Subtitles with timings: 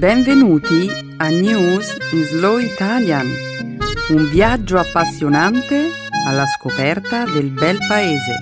[0.00, 3.26] Benvenuti a News in Slow Italian,
[4.08, 5.90] un viaggio appassionante
[6.26, 8.38] alla scoperta del bel paese.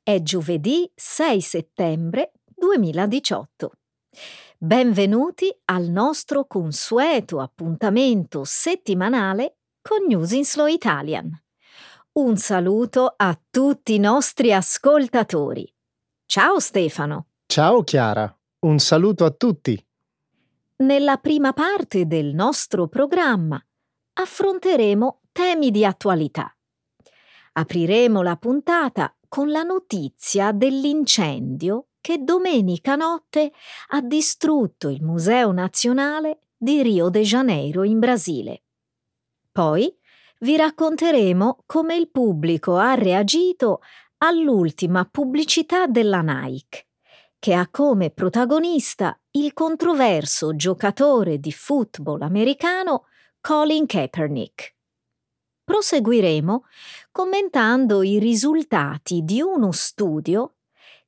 [0.00, 3.72] È giovedì 6 settembre 2018.
[4.62, 11.30] Benvenuti al nostro consueto appuntamento settimanale con News in Slow Italian.
[12.12, 15.66] Un saluto a tutti i nostri ascoltatori.
[16.26, 17.28] Ciao Stefano.
[17.46, 19.82] Ciao Chiara, un saluto a tutti.
[20.76, 23.58] Nella prima parte del nostro programma
[24.12, 26.54] affronteremo temi di attualità.
[27.52, 33.52] Apriremo la puntata con la notizia dell'incendio che domenica notte
[33.88, 38.62] ha distrutto il Museo Nazionale di Rio de Janeiro in Brasile.
[39.52, 39.94] Poi
[40.40, 43.80] vi racconteremo come il pubblico ha reagito
[44.18, 46.86] all'ultima pubblicità della Nike,
[47.38, 53.06] che ha come protagonista il controverso giocatore di football americano
[53.40, 54.74] Colin Kaepernick.
[55.64, 56.64] Proseguiremo
[57.10, 60.56] commentando i risultati di uno studio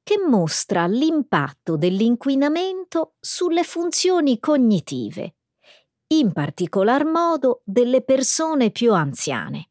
[0.03, 5.35] che mostra l'impatto dell'inquinamento sulle funzioni cognitive,
[6.09, 9.69] in particolar modo delle persone più anziane.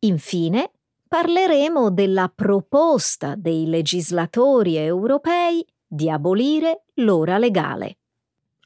[0.00, 0.70] Infine,
[1.08, 7.98] parleremo della proposta dei legislatori europei di abolire l'ora legale.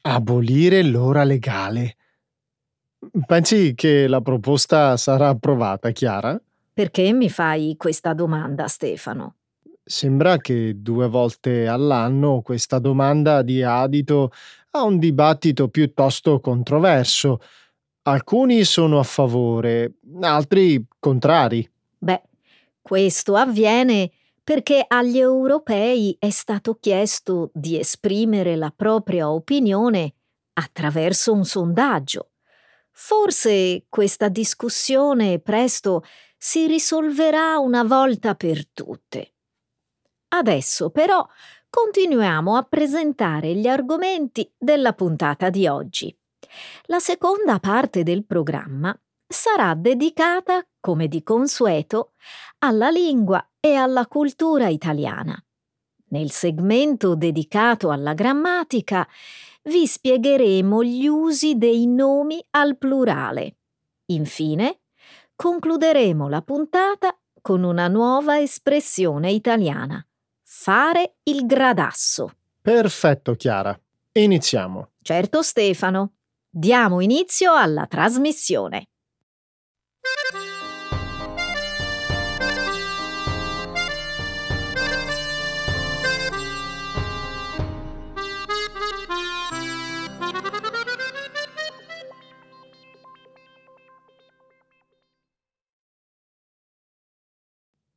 [0.02, 1.96] Abolire l'ora legale?
[3.26, 6.40] Pensi che la proposta sarà approvata, Chiara?
[6.72, 9.34] Perché mi fai questa domanda, Stefano?
[9.88, 14.32] Sembra che due volte all'anno questa domanda dia adito
[14.72, 17.40] a un dibattito piuttosto controverso.
[18.02, 21.66] Alcuni sono a favore, altri contrari.
[21.96, 22.22] Beh,
[22.82, 24.10] questo avviene
[24.44, 30.12] perché agli europei è stato chiesto di esprimere la propria opinione
[30.52, 32.32] attraverso un sondaggio.
[32.90, 36.04] Forse questa discussione presto
[36.36, 39.32] si risolverà una volta per tutte.
[40.28, 41.26] Adesso però
[41.70, 46.16] continuiamo a presentare gli argomenti della puntata di oggi.
[46.84, 52.12] La seconda parte del programma sarà dedicata, come di consueto,
[52.58, 55.40] alla lingua e alla cultura italiana.
[56.10, 59.06] Nel segmento dedicato alla grammatica
[59.64, 63.58] vi spiegheremo gli usi dei nomi al plurale.
[64.06, 64.80] Infine,
[65.36, 70.02] concluderemo la puntata con una nuova espressione italiana
[70.60, 72.32] fare il gradasso.
[72.60, 73.78] Perfetto, Chiara.
[74.10, 74.90] Iniziamo.
[75.00, 76.14] Certo, Stefano.
[76.50, 78.88] Diamo inizio alla trasmissione.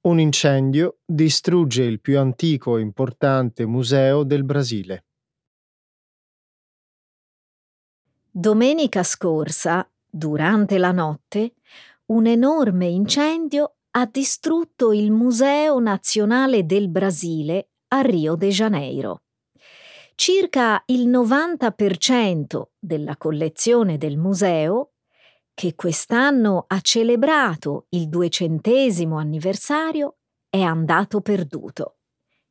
[0.04, 5.06] Un incendio distrugge il più antico e importante museo del Brasile.
[8.32, 11.54] Domenica scorsa, durante la notte,
[12.08, 19.22] un enorme incendio ha distrutto il Museo Nazionale del Brasile a Rio de Janeiro.
[20.16, 24.91] Circa il 90% della collezione del museo
[25.54, 30.18] che quest'anno ha celebrato il duecentesimo anniversario,
[30.50, 31.98] è andato perduto.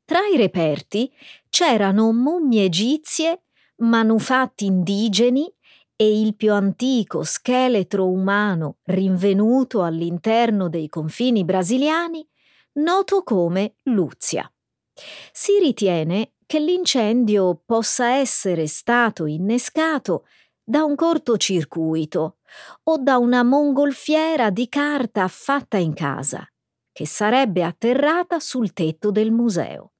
[0.04, 1.12] Tra i reperti
[1.48, 3.44] c'erano mummie egizie,
[3.76, 5.52] manufatti indigeni
[5.94, 12.26] e il più antico scheletro umano rinvenuto all'interno dei confini brasiliani,
[12.74, 14.50] noto come Luzia.
[15.32, 20.26] Si ritiene che l'incendio possa essere stato innescato
[20.62, 22.38] da un cortocircuito
[22.84, 26.46] o da una mongolfiera di carta fatta in casa,
[26.92, 29.92] che sarebbe atterrata sul tetto del museo.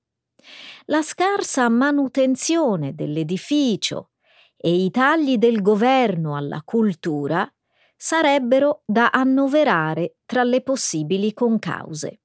[0.86, 4.10] La scarsa manutenzione dell'edificio
[4.56, 7.50] e i tagli del governo alla cultura
[7.96, 12.20] sarebbero da annoverare tra le possibili concause.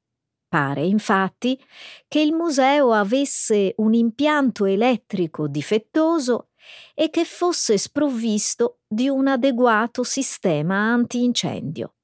[0.48, 1.62] Pare infatti
[2.07, 6.51] che il museo avesse un impianto elettrico difettoso
[6.94, 11.95] e che fosse sprovvisto di un adeguato sistema antincendio.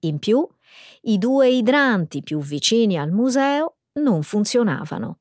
[0.00, 0.46] In più,
[1.02, 5.20] i due idranti più vicini al museo non funzionavano.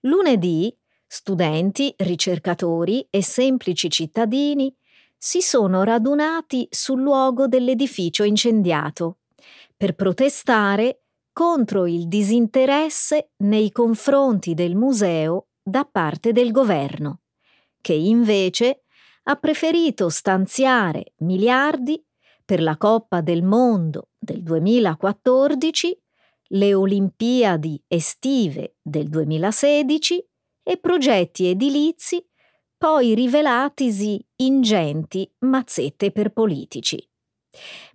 [0.00, 0.76] Lunedì,
[1.06, 4.74] studenti, ricercatori e semplici cittadini
[5.16, 9.18] si sono radunati sul luogo dell'edificio incendiato
[9.76, 11.02] per protestare
[11.32, 17.20] contro il disinteresse nei confronti del museo da parte del governo,
[17.80, 18.84] che invece
[19.24, 22.02] ha preferito stanziare miliardi
[22.44, 26.02] per la Coppa del Mondo del 2014,
[26.50, 30.26] le Olimpiadi estive del 2016
[30.62, 32.26] e progetti edilizi
[32.78, 36.96] poi rivelatisi ingenti mazzette per politici.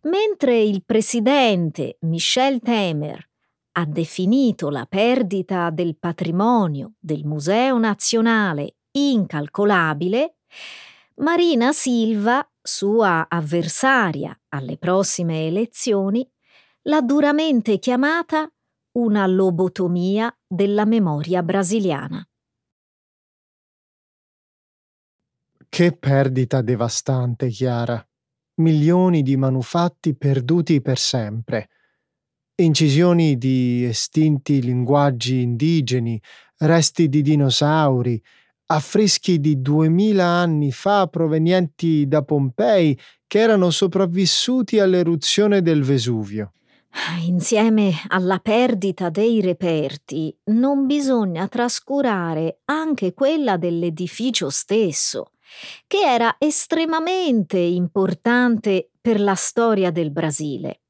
[0.04, 3.30] Mentre il presidente Michel Temer
[3.76, 10.38] ha definito la perdita del patrimonio del Museo Nazionale incalcolabile,
[11.16, 16.28] Marina Silva, sua avversaria alle prossime elezioni,
[16.84, 18.50] l'ha duramente chiamata
[18.94, 22.26] una lobotomia della memoria brasiliana.
[25.70, 28.06] Che perdita devastante, Chiara.
[28.56, 31.70] Milioni di manufatti perduti per sempre.
[32.56, 36.22] Incisioni di estinti linguaggi indigeni,
[36.58, 38.24] resti di dinosauri,
[38.68, 46.54] affreschi di duemila anni fa provenienti da Pompei che erano sopravvissuti all'eruzione del Vesuvio.
[47.26, 55.32] Insieme alla perdita dei reperti non bisogna trascurare anche quella dell'edificio stesso,
[55.88, 60.82] che era estremamente importante per la storia del Brasile.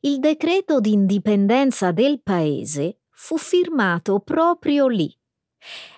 [0.00, 5.12] Il decreto di indipendenza del paese fu firmato proprio lì.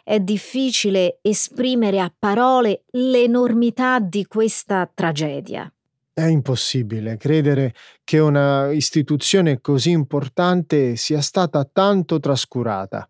[0.09, 5.69] È difficile esprimere a parole l'enormità di questa tragedia.
[6.13, 7.75] È impossibile credere
[8.05, 13.09] che una istituzione così importante sia stata tanto trascurata.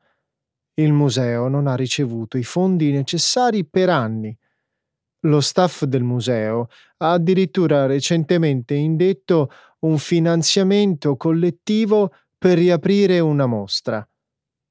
[0.78, 4.34] Il museo non ha ricevuto i fondi necessari per anni
[5.26, 9.50] lo staff del museo ha addirittura recentemente indetto
[9.80, 14.06] un finanziamento collettivo per riaprire una mostra.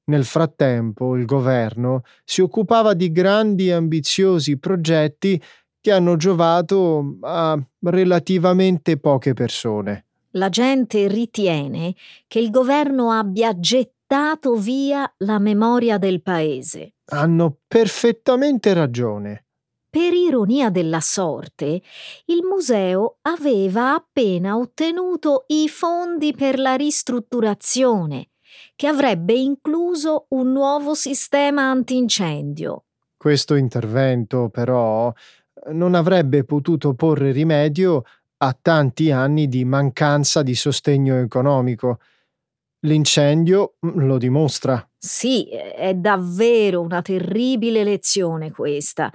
[0.08, 5.42] Nel frattempo il governo si occupava di grandi e ambiziosi progetti
[5.80, 10.04] che hanno giovato a relativamente poche persone.
[10.30, 11.94] La gente ritiene
[12.28, 16.94] che il governo abbia gettato via la memoria del paese.
[17.06, 19.46] Hanno perfettamente ragione.
[19.90, 21.80] Per ironia della sorte,
[22.26, 28.28] il museo aveva appena ottenuto i fondi per la ristrutturazione,
[28.76, 32.84] che avrebbe incluso un nuovo sistema antincendio.
[33.16, 35.12] Questo intervento, però,
[35.72, 38.04] non avrebbe potuto porre rimedio
[38.38, 41.98] a tanti anni di mancanza di sostegno economico.
[42.80, 44.86] L'incendio mm, lo dimostra.
[44.96, 49.10] Sì, è davvero una terribile lezione questa.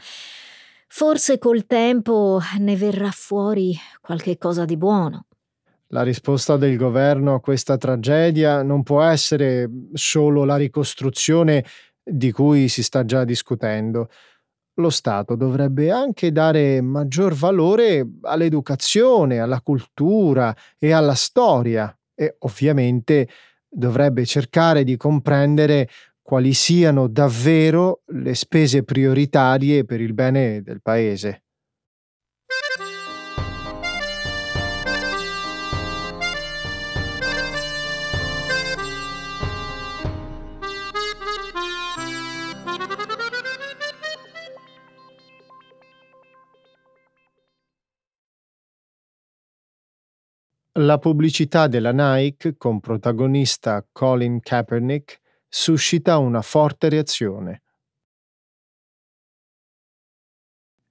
[0.87, 5.27] Forse col tempo ne verrà fuori qualche cosa di buono.
[5.93, 11.65] La risposta del governo a questa tragedia non può essere solo la ricostruzione
[12.01, 14.09] di cui si sta già discutendo.
[14.75, 23.27] Lo Stato dovrebbe anche dare maggior valore all'educazione, alla cultura e alla storia e ovviamente
[23.67, 25.89] dovrebbe cercare di comprendere
[26.21, 31.43] quali siano davvero le spese prioritarie per il bene del Paese.
[50.75, 57.63] La pubblicità della Nike con protagonista Colin Kaepernick suscita una forte reazione.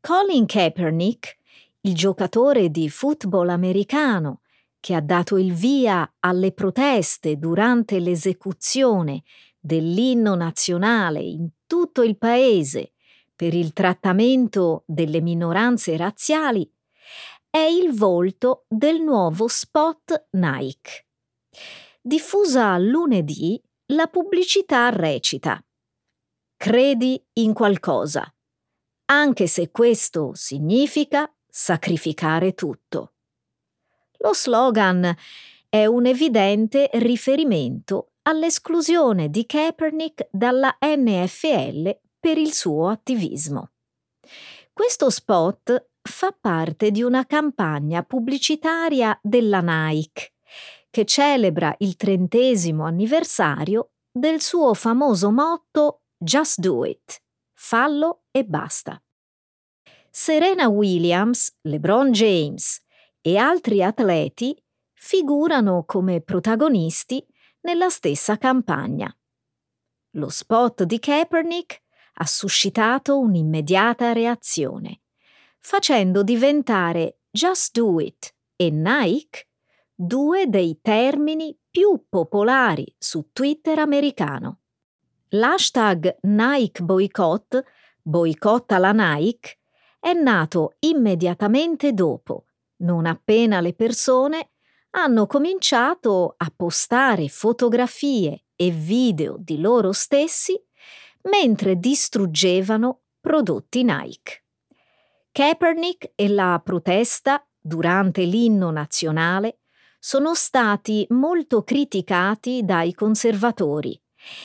[0.00, 1.38] Colin Kaepernick,
[1.80, 4.42] il giocatore di football americano
[4.80, 9.22] che ha dato il via alle proteste durante l'esecuzione
[9.58, 12.92] dell'inno nazionale in tutto il paese
[13.34, 16.70] per il trattamento delle minoranze razziali,
[17.50, 21.07] è il volto del nuovo spot Nike.
[22.00, 25.62] Diffusa lunedì la pubblicità recita
[26.57, 28.33] Credi in qualcosa,
[29.07, 33.14] anche se questo significa sacrificare tutto.
[34.19, 35.12] Lo slogan
[35.69, 43.73] è un evidente riferimento all'esclusione di Kaepernick dalla NFL per il suo attivismo.
[44.73, 50.33] Questo spot fa parte di una campagna pubblicitaria della Nike
[50.90, 57.23] che celebra il trentesimo anniversario del suo famoso motto Just Do It,
[57.54, 59.00] fallo e basta.
[60.11, 62.83] Serena Williams, LeBron James
[63.21, 64.61] e altri atleti
[64.92, 67.25] figurano come protagonisti
[67.61, 69.14] nella stessa campagna.
[70.14, 71.83] Lo spot di Kaepernick
[72.14, 75.02] ha suscitato un'immediata reazione,
[75.60, 79.46] facendo diventare Just Do It e Nike
[79.94, 84.60] due dei termini più popolari su Twitter americano.
[85.30, 87.62] L'hashtag Nike Boycott,
[88.02, 89.58] boicotta la Nike,
[90.00, 92.46] è nato immediatamente dopo,
[92.78, 94.50] non appena le persone
[94.92, 100.60] hanno cominciato a postare fotografie e video di loro stessi
[101.22, 104.39] mentre distruggevano prodotti Nike.
[105.32, 109.60] Kaepernick e la protesta durante l'inno nazionale
[110.00, 114.00] sono stati molto criticati dai conservatori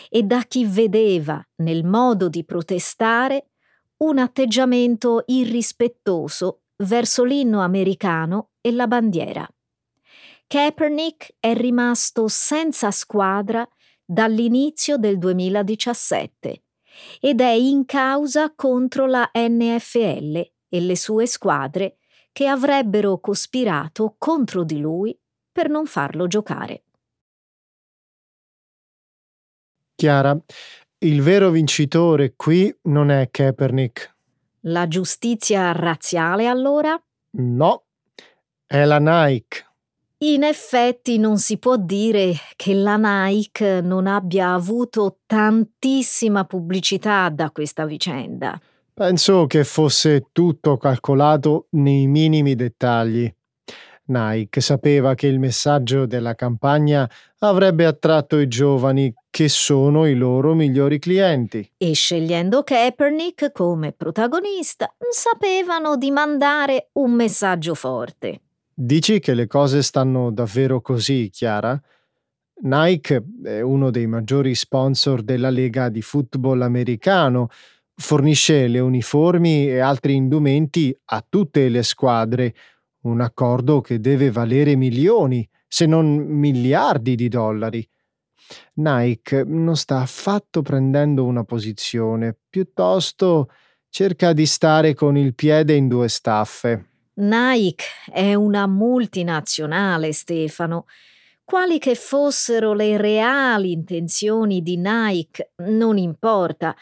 [0.10, 3.48] e da chi vedeva nel modo di protestare
[3.98, 9.48] un atteggiamento irrispettoso verso l'inno americano e la bandiera.
[10.46, 13.68] Kaepernick è rimasto senza squadra
[14.06, 16.64] dall'inizio del 2017
[17.20, 21.98] ed è in causa contro la NFL e le sue squadre
[22.32, 25.18] che avrebbero cospirato contro di lui
[25.52, 26.84] per non farlo giocare.
[29.96, 30.38] Chiara,
[30.98, 34.14] il vero vincitore qui non è Kaepernick.
[34.62, 37.02] La giustizia razziale allora?
[37.38, 37.86] No,
[38.66, 39.66] è la Nike.
[40.18, 47.52] In effetti non si può dire che la Nike non abbia avuto tantissima pubblicità da
[47.52, 48.60] questa vicenda.
[48.96, 53.30] Penso che fosse tutto calcolato nei minimi dettagli.
[54.06, 57.10] Nike sapeva che il messaggio della campagna
[57.40, 61.70] avrebbe attratto i giovani che sono i loro migliori clienti.
[61.76, 68.40] E scegliendo Kaepernick come protagonista, sapevano di mandare un messaggio forte.
[68.74, 71.78] Dici che le cose stanno davvero così, Chiara?
[72.62, 77.50] Nike è uno dei maggiori sponsor della Lega di football americano,
[77.96, 82.54] fornisce le uniformi e altri indumenti a tutte le squadre,
[83.02, 87.88] un accordo che deve valere milioni, se non miliardi di dollari.
[88.76, 93.50] Nike non sta affatto prendendo una posizione, piuttosto
[93.90, 96.90] cerca di stare con il piede in due staffe.
[97.16, 100.86] Nike è una multinazionale, Stefano.
[101.44, 106.76] Quali che fossero le reali intenzioni di Nike, non importa.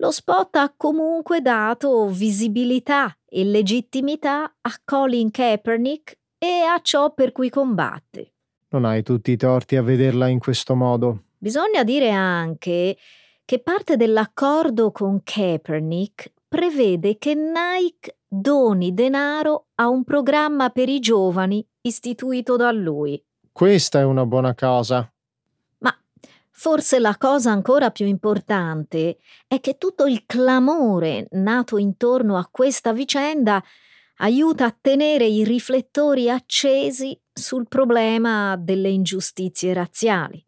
[0.00, 7.32] Lo spot ha comunque dato visibilità e legittimità a Colin Kaepernick e a ciò per
[7.32, 8.34] cui combatte.
[8.68, 11.22] Non hai tutti i torti a vederla in questo modo.
[11.36, 12.96] Bisogna dire anche
[13.44, 21.00] che parte dell'accordo con Kaepernick prevede che Nike doni denaro a un programma per i
[21.00, 23.20] giovani istituito da lui.
[23.50, 25.12] Questa è una buona cosa.
[26.60, 32.92] Forse la cosa ancora più importante è che tutto il clamore nato intorno a questa
[32.92, 33.62] vicenda
[34.16, 40.44] aiuta a tenere i riflettori accesi sul problema delle ingiustizie razziali.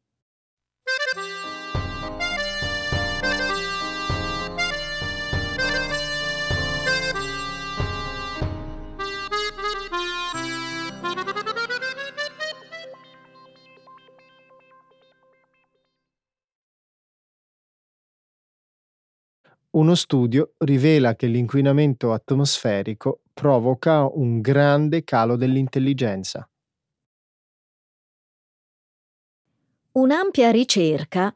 [19.72, 26.48] Uno studio rivela che l'inquinamento atmosferico provoca un grande calo dell'intelligenza.
[29.92, 31.32] Un'ampia ricerca,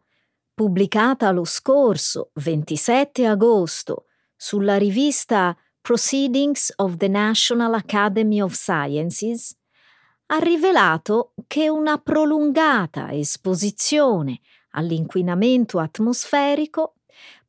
[0.53, 9.57] pubblicata lo scorso 27 agosto sulla rivista Proceedings of the National Academy of Sciences,
[10.27, 16.97] ha rivelato che una prolungata esposizione all'inquinamento atmosferico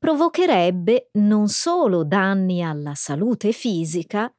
[0.05, 4.31] provocherebbe non solo danni alla salute fisica,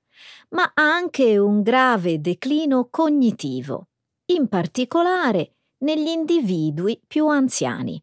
[0.51, 3.89] ma anche un grave declino cognitivo,
[4.27, 8.01] in particolare negli individui più anziani.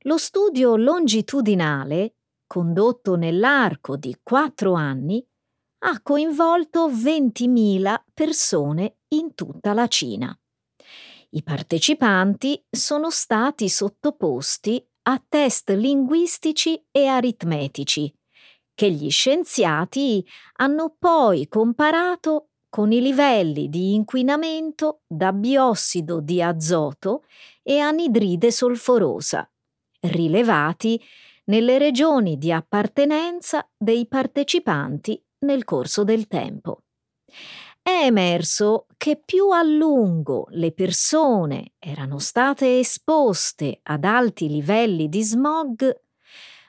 [0.00, 5.26] Lo studio longitudinale, condotto nell'arco di quattro anni,
[5.84, 10.38] ha coinvolto 20.000 persone in tutta la Cina.
[11.30, 18.12] I partecipanti sono stati sottoposti a test linguistici e aritmetici,
[18.74, 20.26] che gli scienziati
[20.56, 27.24] hanno poi comparato con i livelli di inquinamento da biossido di azoto
[27.62, 29.50] e anidride solforosa,
[30.02, 31.02] rilevati
[31.46, 36.84] nelle regioni di appartenenza dei partecipanti nel corso del tempo.
[37.82, 45.22] È emerso che più a lungo le persone erano state esposte ad alti livelli di
[45.22, 46.00] smog,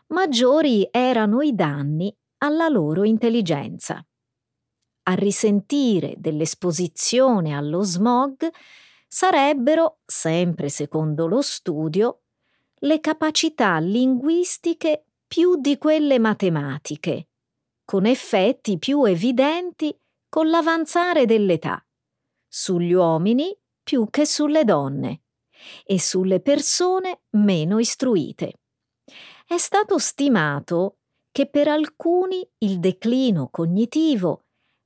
[0.07, 4.03] maggiori erano i danni alla loro intelligenza.
[5.03, 8.49] A risentire dell'esposizione allo smog
[9.07, 12.21] sarebbero, sempre secondo lo studio,
[12.83, 17.27] le capacità linguistiche più di quelle matematiche,
[17.83, 19.95] con effetti più evidenti
[20.31, 21.85] con l'avanzare dell'età,
[22.47, 25.23] sugli uomini più che sulle donne
[25.83, 28.61] e sulle persone meno istruite.
[29.45, 30.99] È stato stimato
[31.33, 34.45] che per alcuni il declino cognitivo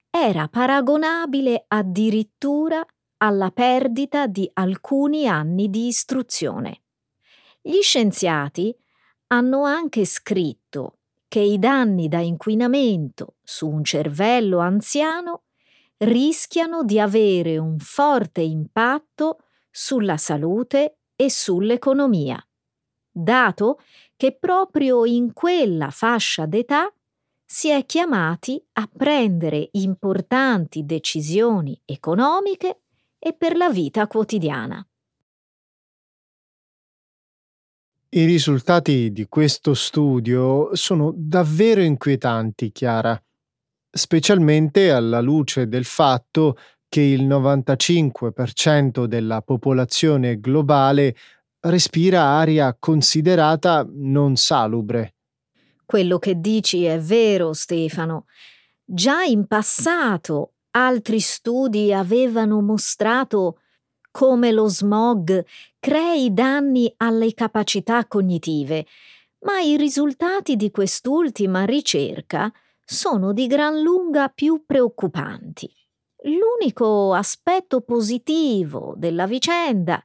[0.10, 2.84] era paragonabile addirittura
[3.18, 6.86] alla perdita di alcuni anni di istruzione.
[7.62, 8.76] Gli scienziati
[9.28, 10.95] hanno anche scritto
[11.36, 15.44] che i danni da inquinamento su un cervello anziano
[15.98, 19.40] rischiano di avere un forte impatto
[19.70, 22.42] sulla salute e sull'economia,
[23.12, 23.82] dato
[24.16, 26.90] che proprio in quella fascia d'età
[27.44, 32.84] si è chiamati a prendere importanti decisioni economiche
[33.20, 34.88] e per la vita quotidiana.
[38.16, 43.22] I risultati di questo studio sono davvero inquietanti, Chiara,
[43.92, 46.58] specialmente alla luce del fatto
[46.88, 51.14] che il 95% della popolazione globale
[51.60, 55.16] respira aria considerata non salubre.
[55.86, 58.28] Quello che dici è vero, Stefano.
[58.82, 63.58] Già in passato altri studi avevano mostrato
[64.16, 65.44] come lo smog
[65.78, 68.86] crei danni alle capacità cognitive,
[69.40, 72.50] ma i risultati di quest'ultima ricerca
[72.82, 75.70] sono di gran lunga più preoccupanti.
[76.24, 80.02] L'unico aspetto positivo della vicenda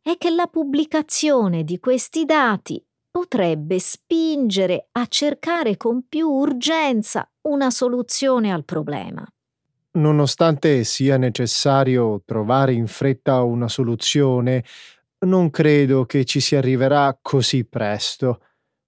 [0.00, 7.70] è che la pubblicazione di questi dati potrebbe spingere a cercare con più urgenza una
[7.70, 9.26] soluzione al problema.
[9.98, 14.62] Nonostante sia necessario trovare in fretta una soluzione,
[15.26, 18.42] non credo che ci si arriverà così presto.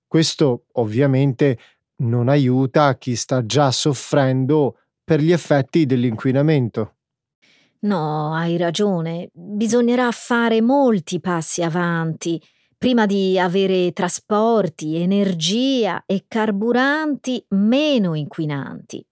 [0.06, 1.58] Questo ovviamente
[2.02, 6.94] non aiuta chi sta già soffrendo per gli effetti dell'inquinamento.
[7.80, 12.40] No, hai ragione, bisognerà fare molti passi avanti
[12.78, 19.04] prima di avere trasporti, energia e carburanti meno inquinanti.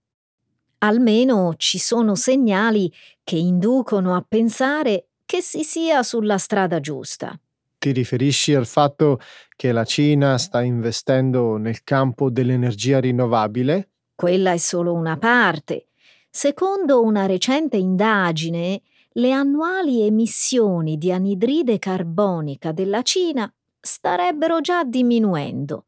[0.81, 2.91] Almeno ci sono segnali
[3.23, 7.37] che inducono a pensare che si sia sulla strada giusta.
[7.77, 9.19] Ti riferisci al fatto
[9.57, 13.89] che la Cina sta investendo nel campo dell'energia rinnovabile?
[14.15, 15.87] Quella è solo una parte.
[16.29, 18.81] Secondo una recente indagine,
[19.13, 25.87] le annuali emissioni di anidride carbonica della Cina starebbero già diminuendo,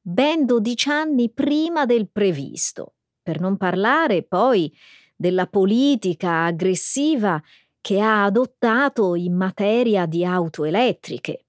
[0.00, 4.72] ben 12 anni prima del previsto per non parlare poi
[5.14, 7.40] della politica aggressiva
[7.80, 11.44] che ha adottato in materia di auto elettriche.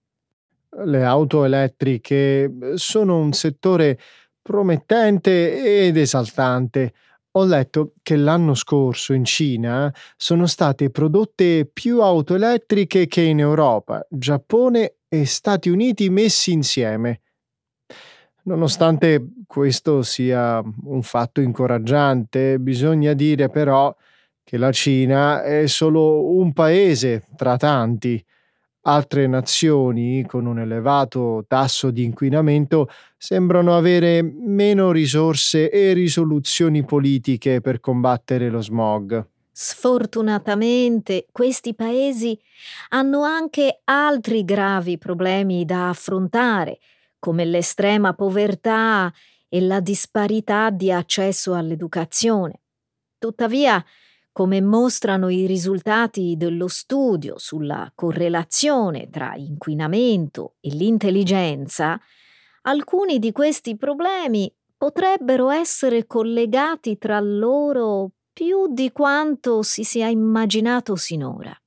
[0.85, 3.99] Le auto elettriche eh, sono un settore
[4.41, 6.93] promettente ed esaltante.
[7.35, 13.39] Ho letto che l'anno scorso in Cina sono state prodotte più auto elettriche che in
[13.39, 17.22] Europa, Giappone e Stati Uniti messi insieme.
[18.45, 23.95] Nonostante questo sia un fatto incoraggiante, bisogna dire però
[24.43, 28.23] che la Cina è solo un paese tra tanti.
[28.85, 37.61] Altre nazioni con un elevato tasso di inquinamento sembrano avere meno risorse e risoluzioni politiche
[37.61, 39.25] per combattere lo smog.
[39.55, 42.37] Sfortunatamente questi paesi
[42.89, 46.79] hanno anche altri gravi problemi da affrontare,
[47.23, 49.09] come l'estrema povertà
[49.47, 52.63] e la disparità di accesso all'educazione.
[53.17, 53.81] Tuttavia,
[54.33, 61.97] come mostrano i risultati dello studio sulla correlazione tra inquinamento e l'intelligenza,
[62.63, 70.97] alcuni di questi problemi potrebbero essere collegati tra loro più di quanto si sia immaginato
[70.97, 71.57] sinora.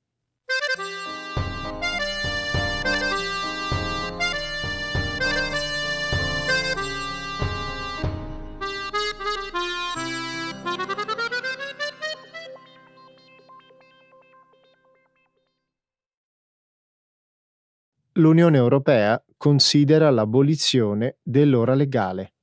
[18.17, 22.33] l'Unione Europea considera l'abolizione dell'ora legale.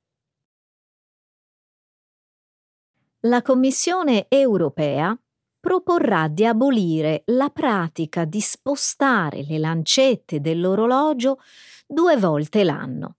[3.25, 5.17] la Commissione europea
[5.59, 11.39] proporrà di abolire la pratica di spostare le lancette dell'orologio
[11.87, 13.17] due volte l'anno.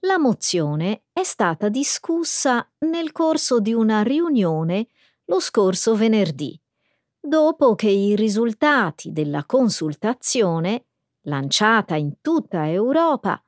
[0.00, 4.88] La mozione è stata discussa nel corso di una riunione
[5.26, 6.58] lo scorso venerdì,
[7.20, 10.86] dopo che i risultati della consultazione,
[11.22, 13.42] lanciata in tutta Europa,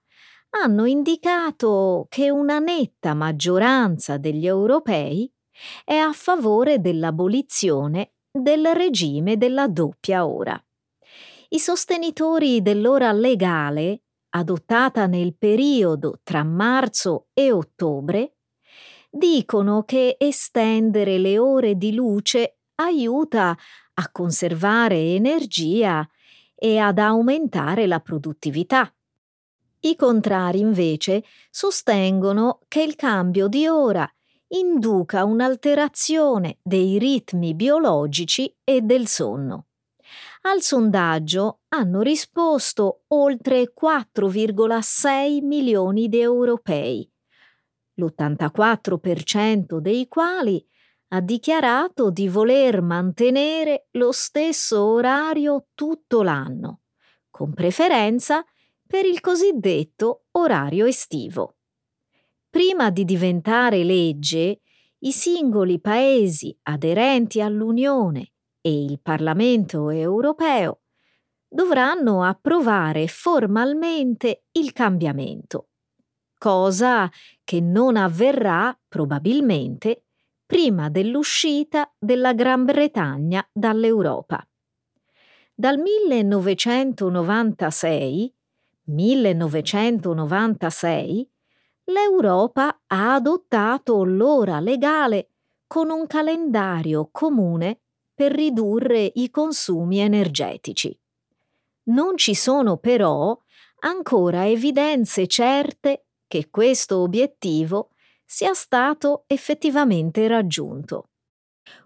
[0.62, 5.30] hanno indicato che una netta maggioranza degli europei
[5.84, 10.60] è a favore dell'abolizione del regime della doppia ora.
[11.50, 18.38] I sostenitori dell'ora legale, adottata nel periodo tra marzo e ottobre,
[19.08, 23.56] dicono che estendere le ore di luce aiuta
[23.94, 26.04] a conservare energia
[26.64, 28.90] e ad aumentare la produttività.
[29.80, 34.10] I contrari invece sostengono che il cambio di ora
[34.46, 39.66] induca un'alterazione dei ritmi biologici e del sonno.
[40.44, 47.06] Al sondaggio hanno risposto oltre 4,6 milioni di europei,
[47.96, 50.66] l'84% dei quali
[51.14, 56.80] ha dichiarato di voler mantenere lo stesso orario tutto l'anno,
[57.30, 58.44] con preferenza
[58.84, 61.58] per il cosiddetto orario estivo.
[62.50, 64.60] Prima di diventare legge,
[64.98, 70.80] i singoli paesi aderenti all'Unione e il Parlamento europeo
[71.46, 75.68] dovranno approvare formalmente il cambiamento,
[76.36, 77.08] cosa
[77.44, 80.03] che non avverrà probabilmente
[80.46, 84.46] prima dell'uscita della Gran Bretagna dall'Europa.
[85.54, 88.34] Dal 1996,
[88.84, 91.30] 1996
[91.84, 95.28] l'Europa ha adottato l'ora legale
[95.66, 97.80] con un calendario comune
[98.14, 100.96] per ridurre i consumi energetici.
[101.84, 103.38] Non ci sono però
[103.80, 107.90] ancora evidenze certe che questo obiettivo
[108.34, 111.10] sia stato effettivamente raggiunto.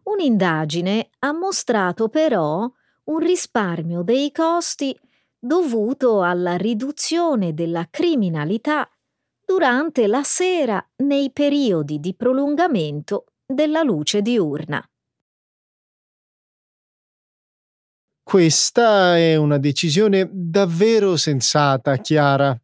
[0.05, 2.67] Un'indagine ha mostrato però
[3.05, 4.99] un risparmio dei costi
[5.39, 8.89] dovuto alla riduzione della criminalità
[9.45, 14.83] durante la sera nei periodi di prolungamento della luce diurna.
[18.23, 22.59] Questa è una decisione davvero sensata, Chiara.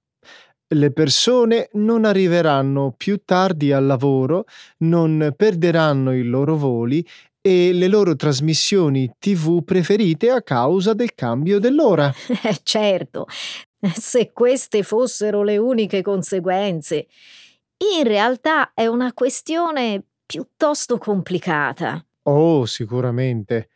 [0.67, 4.47] Le persone non arriveranno più tardi al lavoro,
[4.79, 7.07] non perderanno i loro voli
[7.41, 12.13] e le loro trasmissioni TV preferite a causa del cambio dell'ora.
[12.43, 13.27] Eh, certo,
[13.95, 17.07] se queste fossero le uniche conseguenze.
[17.99, 22.03] In realtà è una questione piuttosto complicata.
[22.23, 23.69] Oh, sicuramente.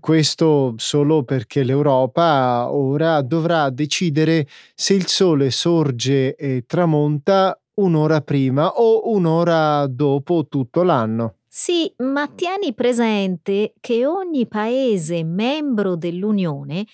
[0.00, 8.70] Questo solo perché l'Europa ora dovrà decidere se il sole sorge e tramonta un'ora prima
[8.70, 11.34] o un'ora dopo tutto l'anno.
[11.46, 16.86] Sì, ma tieni presente che ogni paese membro dell'Unione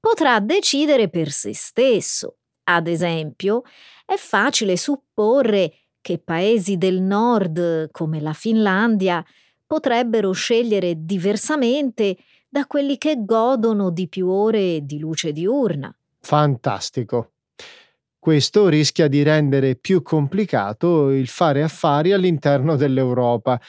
[0.00, 2.38] potrà decidere per se stesso.
[2.64, 3.62] Ad esempio,
[4.04, 9.24] è facile supporre che paesi del nord, come la Finlandia,
[9.66, 12.16] potrebbero scegliere diversamente
[12.48, 15.94] da quelli che godono di più ore di luce diurna.
[16.20, 17.32] Fantastico.
[18.18, 23.60] Questo rischia di rendere più complicato il fare affari all'interno dell'Europa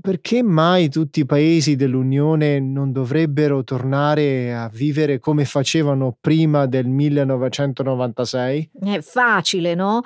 [0.00, 6.86] perché mai tutti i paesi dell'Unione non dovrebbero tornare a vivere come facevano prima del
[6.86, 8.70] 1996?
[8.80, 10.02] È facile, no?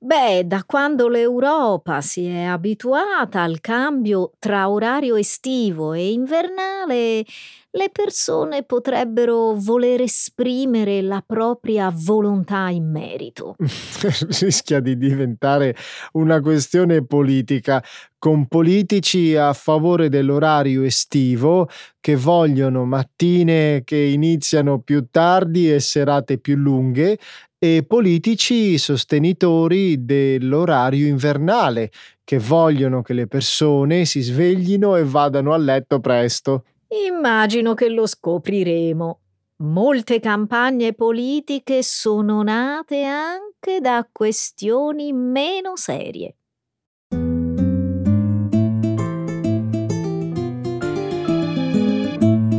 [0.00, 7.24] Beh, da quando l'Europa si è abituata al cambio tra orario estivo e invernale,
[7.70, 13.56] le persone potrebbero voler esprimere la propria volontà in merito.
[14.40, 15.74] Rischia di diventare
[16.12, 17.82] una questione politica,
[18.18, 21.68] con politici a favore dell'orario estivo
[22.00, 27.18] che vogliono mattine che iniziano più tardi e serate più lunghe
[27.58, 31.90] e politici sostenitori dell'orario invernale
[32.22, 36.64] che vogliono che le persone si sveglino e vadano a letto presto.
[37.06, 39.20] Immagino che lo scopriremo.
[39.60, 46.36] Molte campagne politiche sono nate anche da questioni meno serie.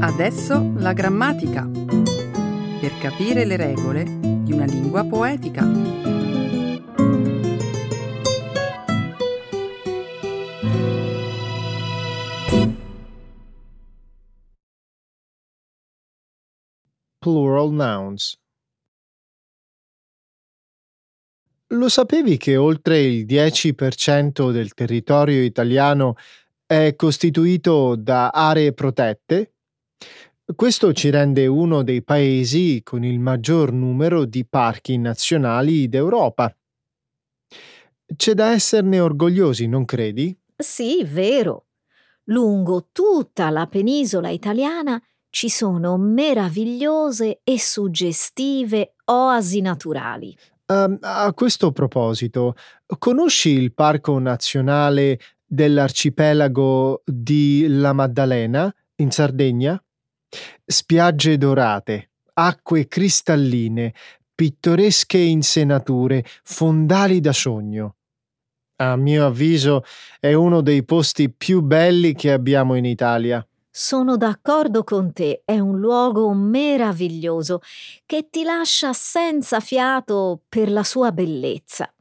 [0.01, 1.69] Adesso la grammatica.
[2.81, 5.63] Per capire le regole di una lingua poetica.
[17.19, 18.37] Plural Nouns
[21.71, 26.15] Lo sapevi che oltre il 10% del territorio italiano
[26.65, 29.53] è costituito da aree protette?
[30.55, 36.51] Questo ci rende uno dei paesi con il maggior numero di parchi nazionali d'Europa.
[38.15, 40.35] C'è da esserne orgogliosi, non credi?
[40.55, 41.67] Sì, vero.
[42.25, 50.35] Lungo tutta la penisola italiana ci sono meravigliose e suggestive oasi naturali.
[50.65, 52.55] Um, a questo proposito,
[52.97, 59.79] conosci il Parco Nazionale dell'arcipelago di La Maddalena in Sardegna?
[60.65, 63.93] Spiagge dorate, acque cristalline,
[64.33, 67.95] pittoresche insenature, fondali da sogno.
[68.77, 69.83] A mio avviso
[70.19, 73.45] è uno dei posti più belli che abbiamo in Italia.
[73.69, 77.61] Sono d'accordo con te, è un luogo meraviglioso
[78.05, 81.93] che ti lascia senza fiato per la sua bellezza.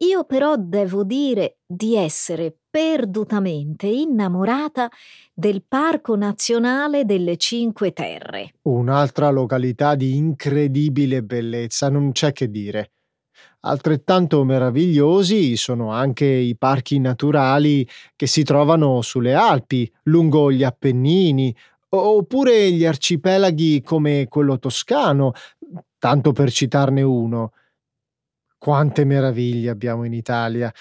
[0.00, 4.90] Io però devo dire di essere perdutamente innamorata
[5.32, 8.54] del Parco Nazionale delle Cinque Terre.
[8.62, 12.90] Un'altra località di incredibile bellezza, non c'è che dire.
[13.60, 21.54] Altrettanto meravigliosi sono anche i parchi naturali che si trovano sulle Alpi, lungo gli Appennini,
[21.90, 25.32] oppure gli arcipelaghi come quello toscano,
[25.98, 27.52] tanto per citarne uno.
[28.58, 30.72] Quante meraviglie abbiamo in Italia.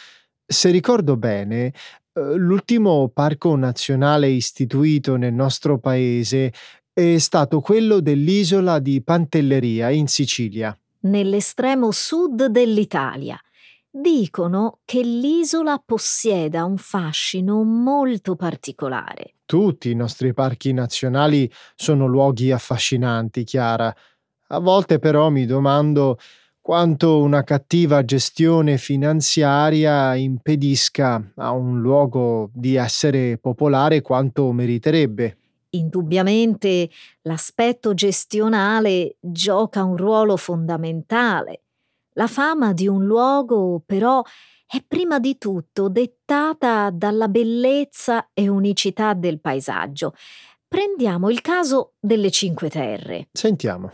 [0.48, 1.74] Se ricordo bene,
[2.14, 6.54] eh, l'ultimo parco nazionale istituito nel nostro paese
[6.94, 10.76] è stato quello dell'isola di Pantelleria in Sicilia
[11.08, 13.40] nell'estremo sud dell'Italia.
[13.90, 19.34] Dicono che l'isola possieda un fascino molto particolare.
[19.46, 23.94] Tutti i nostri parchi nazionali sono luoghi affascinanti, Chiara.
[24.50, 26.18] A volte però mi domando
[26.68, 35.38] quanto una cattiva gestione finanziaria impedisca a un luogo di essere popolare quanto meriterebbe.
[35.70, 36.90] Indubbiamente
[37.22, 41.62] l'aspetto gestionale gioca un ruolo fondamentale.
[42.16, 44.22] La fama di un luogo, però,
[44.66, 50.14] è prima di tutto dettata dalla bellezza e unicità del paesaggio.
[50.68, 53.30] Prendiamo il caso delle Cinque Terre.
[53.32, 53.94] Sentiamo.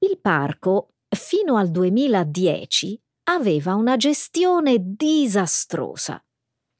[0.00, 6.22] Il parco, fino al 2010, aveva una gestione disastrosa.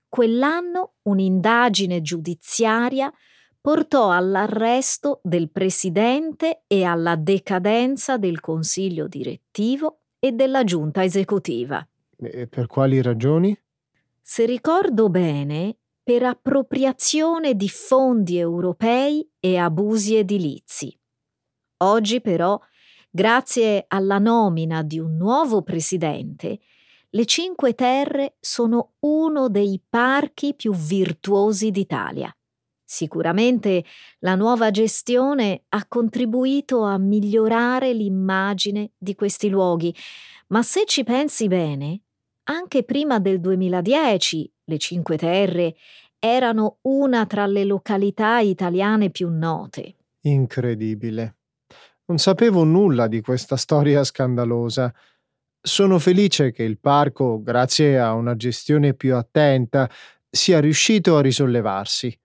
[0.09, 3.13] Quell'anno un'indagine giudiziaria
[3.61, 11.87] portò all'arresto del presidente e alla decadenza del consiglio direttivo e della giunta esecutiva.
[12.17, 13.57] E per quali ragioni?
[14.21, 20.97] Se ricordo bene, per appropriazione di fondi europei e abusi edilizi.
[21.83, 22.61] Oggi però,
[23.11, 26.61] grazie alla nomina di un nuovo presidente,
[27.11, 32.33] le Cinque Terre sono uno dei parchi più virtuosi d'Italia.
[32.85, 33.85] Sicuramente
[34.21, 39.95] la nuova gestione ha contribuito a migliorare l'immagine di questi luoghi,
[40.49, 42.03] ma se ci pensi bene,
[42.45, 45.77] anche prima del 2010 le Cinque Terre
[46.19, 49.95] erano una tra le località italiane più note.
[50.23, 51.37] Incredibile.
[52.11, 54.93] Non sapevo nulla di questa storia scandalosa.
[55.63, 59.89] Sono felice che il parco, grazie a una gestione più attenta,
[60.29, 62.19] sia riuscito a risollevarsi.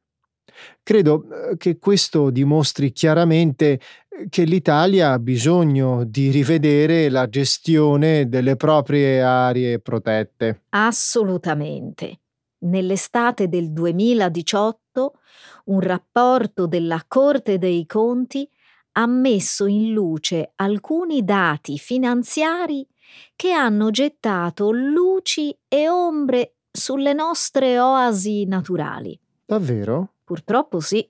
[0.81, 3.79] Credo eh, che questo dimostri chiaramente
[4.27, 10.63] che l'Italia ha bisogno di rivedere la gestione delle proprie aree protette.
[10.69, 12.21] Assolutamente.
[12.65, 15.19] Nell'estate del 2018
[15.65, 18.49] un rapporto della Corte dei Conti
[18.97, 22.87] ha messo in luce alcuni dati finanziari
[23.35, 29.19] che hanno gettato luci e ombre sulle nostre oasi naturali.
[29.45, 30.13] Davvero?
[30.23, 31.07] Purtroppo sì.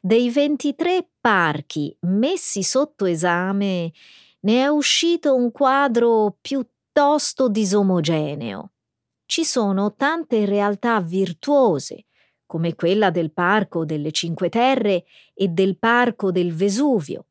[0.00, 3.92] Dei 23 parchi messi sotto esame
[4.40, 8.72] ne è uscito un quadro piuttosto disomogeneo.
[9.26, 12.06] Ci sono tante realtà virtuose,
[12.50, 17.26] come quella del Parco delle Cinque Terre e del Parco del Vesuvio,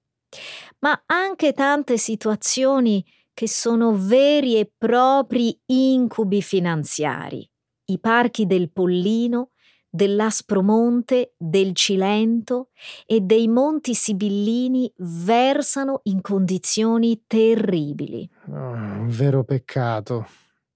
[0.79, 7.45] ma anche tante situazioni che sono veri e propri incubi finanziari.
[7.87, 9.49] I parchi del Pollino
[9.89, 12.69] dell'Aspromonte, del Cilento
[13.05, 18.29] e dei Monti Sibillini versano in condizioni terribili.
[18.47, 20.27] Oh, un vero peccato,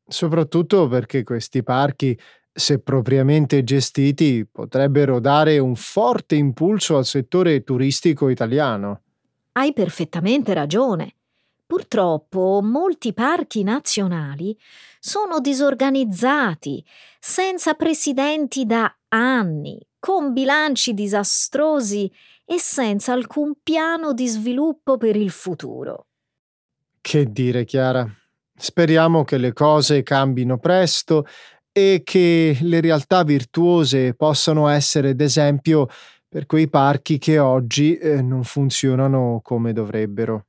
[0.06, 2.19] soprattutto perché questi parchi,
[2.53, 9.01] se propriamente gestiti, potrebbero dare un forte impulso al settore turistico italiano.
[9.53, 11.15] hai perfettamente ragione.
[11.65, 14.55] Purtroppo molti parchi nazionali
[14.99, 16.83] sono disorganizzati,
[17.19, 22.11] senza presidenti da anni, con bilanci disastrosi
[22.45, 26.07] e senza alcun piano di sviluppo per il futuro.
[27.01, 28.07] Che dire, Chiara?
[28.55, 31.25] Speriamo che le cose cambino presto
[31.73, 35.88] e che le realtà virtuose possano essere d'esempio
[36.29, 40.45] per quei parchi che oggi eh, non funzionano come dovrebbero.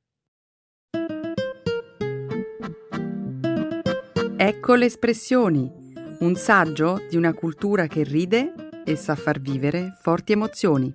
[4.37, 5.71] Ecco le espressioni,
[6.19, 8.53] un saggio di una cultura che ride
[8.85, 10.93] e sa far vivere forti emozioni.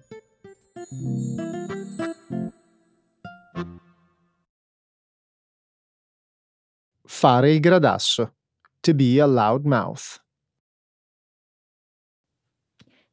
[7.02, 8.34] Fare il gradasso.
[8.82, 10.24] To be a loud mouth.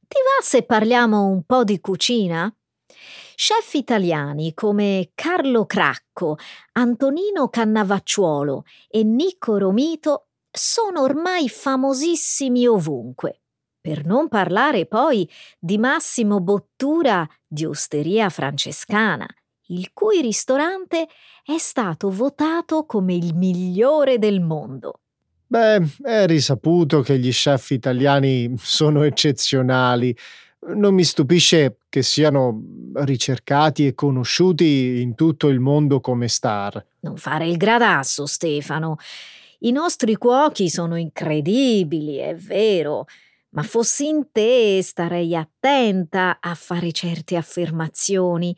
[0.07, 2.49] Ti va se parliamo un po' di cucina?
[3.35, 6.37] Chef italiani come Carlo Cracco,
[6.71, 13.41] Antonino Cannavacciuolo e Nicco Romito sono ormai famosissimi ovunque.
[13.81, 19.27] Per non parlare poi di Massimo Bottura di Osteria Francescana,
[19.67, 21.09] il cui ristorante
[21.43, 25.01] è stato votato come il migliore del mondo.
[25.49, 30.15] Beh, è risaputo che gli chef italiani sono eccezionali.
[30.75, 32.61] Non mi stupisce che siano
[32.95, 36.85] ricercati e conosciuti in tutto il mondo come star.
[36.99, 38.97] Non fare il gradasso, Stefano.
[39.59, 43.05] I nostri cuochi sono incredibili, è vero,
[43.51, 48.55] ma fossi in te starei attenta a fare certe affermazioni.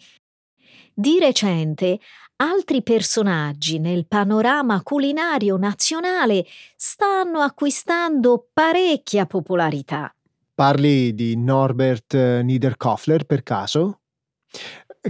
[0.91, 1.99] Di recente
[2.41, 10.13] altri personaggi nel panorama culinario nazionale stanno acquistando parecchia popolarità.
[10.53, 13.99] Parli di Norbert eh, Niederkofler per caso?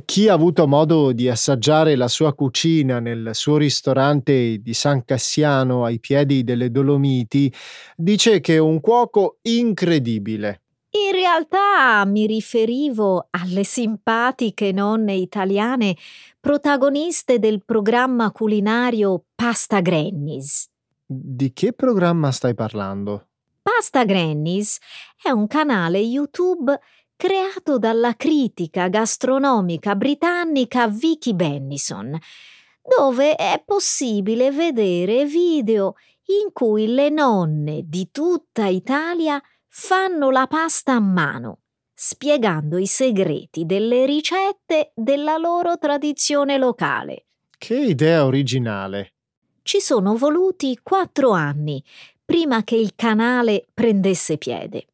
[0.05, 5.83] Chi ha avuto modo di assaggiare la sua cucina nel suo ristorante di San Cassiano
[5.83, 7.51] ai piedi delle Dolomiti
[7.95, 10.61] dice che è un cuoco incredibile.
[11.29, 15.95] In realtà mi riferivo alle simpatiche nonne italiane
[16.39, 20.67] protagoniste del programma culinario Pasta Grannies.
[21.05, 23.27] Di che programma stai parlando?
[23.61, 24.79] Pasta Grannies
[25.21, 26.75] è un canale YouTube
[27.15, 32.17] creato dalla critica gastronomica britannica Vicky Bennison,
[32.81, 35.93] dove è possibile vedere video
[36.41, 39.39] in cui le nonne di tutta Italia
[39.69, 41.59] fanno la pasta a mano,
[41.93, 47.27] spiegando i segreti delle ricette della loro tradizione locale.
[47.57, 49.13] Che idea originale!
[49.61, 51.83] Ci sono voluti quattro anni
[52.23, 54.85] prima che il canale prendesse piede.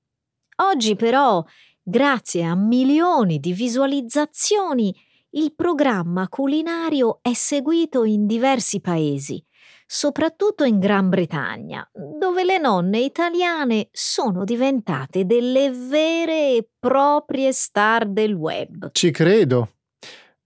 [0.57, 1.43] Oggi però,
[1.81, 4.95] grazie a milioni di visualizzazioni,
[5.31, 9.44] il programma culinario è seguito in diversi paesi
[9.85, 18.07] soprattutto in Gran Bretagna, dove le nonne italiane sono diventate delle vere e proprie star
[18.07, 18.89] del web.
[18.91, 19.69] Ci credo.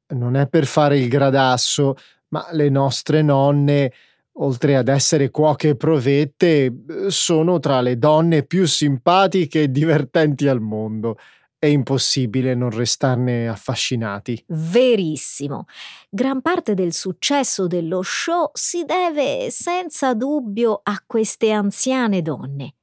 [0.10, 1.95] Non è per fare il gradasso,
[2.30, 3.93] ma le nostre nonne,
[4.34, 6.73] oltre ad essere cuoche provette,
[7.08, 11.17] sono tra le donne più simpatiche e divertenti al mondo
[11.60, 14.41] è impossibile non restarne affascinati.
[14.48, 15.65] Verissimo.
[16.10, 22.76] Gran parte del successo dello show si deve senza dubbio a queste anziane donne,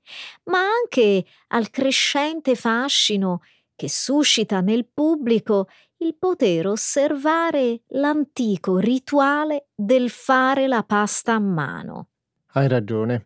[0.45, 3.41] ma anche al crescente fascino
[3.75, 12.09] che suscita nel pubblico il poter osservare l'antico rituale del fare la pasta a mano.
[12.53, 13.26] Hai ragione.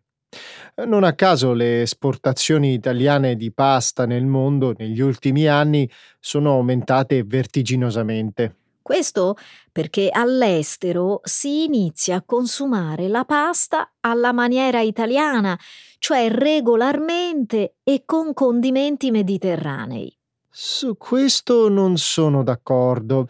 [0.86, 7.22] Non a caso le esportazioni italiane di pasta nel mondo negli ultimi anni sono aumentate
[7.24, 8.54] vertiginosamente.
[8.82, 9.36] Questo
[9.70, 15.58] perché all'estero si inizia a consumare la pasta alla maniera italiana,
[15.98, 20.12] cioè regolarmente e con condimenti mediterranei.
[20.48, 23.28] Su questo non sono d'accordo.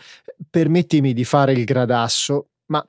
[0.48, 2.84] Permettimi di fare il gradasso, ma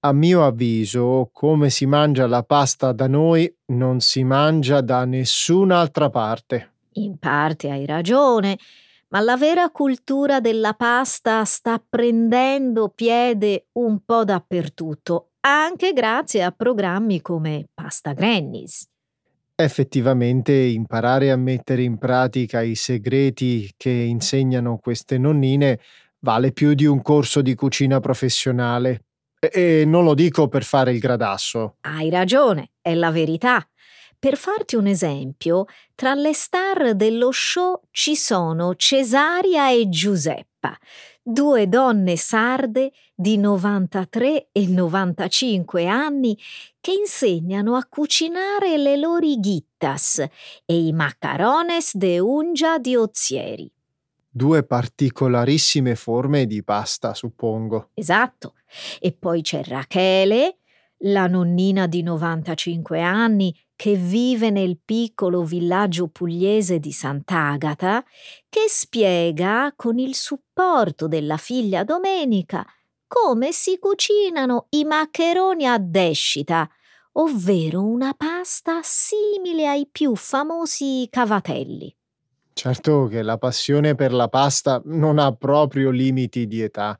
[0.00, 6.08] a mio avviso, come si mangia la pasta da noi, non si mangia da nessun'altra
[6.08, 6.72] parte.
[6.92, 8.58] In parte hai ragione,
[9.08, 16.52] ma la vera cultura della pasta sta prendendo piede un po' dappertutto, anche grazie a
[16.52, 18.86] programmi come Pasta Grannies.
[19.54, 25.80] Effettivamente imparare a mettere in pratica i segreti che insegnano queste nonnine
[26.20, 29.07] vale più di un corso di cucina professionale.
[29.40, 31.76] E non lo dico per fare il gradasso.
[31.82, 33.66] Hai ragione, è la verità.
[34.18, 40.76] Per farti un esempio, tra le star dello show ci sono Cesaria e Giuseppa.
[41.22, 46.36] Due donne sarde di 93 e 95 anni
[46.80, 50.26] che insegnano a cucinare le loro ghittas
[50.64, 53.70] e i macarones de ungia di Ozieri.
[54.30, 57.90] Due particolarissime forme di pasta, suppongo.
[57.94, 58.54] Esatto.
[59.00, 60.58] E poi c'è Rachele,
[61.02, 68.04] la nonnina di 95 anni che vive nel piccolo villaggio pugliese di Sant'Agata,
[68.48, 72.66] che spiega con il supporto della figlia Domenica
[73.08, 76.68] come si cucinano i maccheroni a descita,
[77.12, 81.92] ovvero una pasta simile ai più famosi cavatelli.
[82.52, 86.98] Certo che la passione per la pasta non ha proprio limiti di età.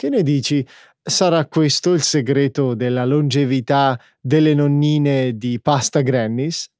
[0.00, 0.64] Che ne dici?
[1.02, 6.70] Sarà questo il segreto della longevità delle nonnine di Pasta Grannis?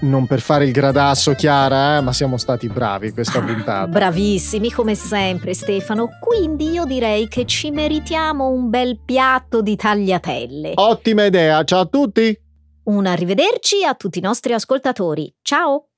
[0.00, 3.86] Non per fare il gradasso, Chiara, eh, ma siamo stati bravi questa Ah, puntata.
[3.86, 10.72] Bravissimi come sempre Stefano, quindi io direi che ci meritiamo un bel piatto di tagliatelle.
[10.74, 12.36] Ottima idea, ciao a tutti!
[12.82, 15.32] Un arrivederci a tutti i nostri ascoltatori.
[15.42, 15.89] Ciao!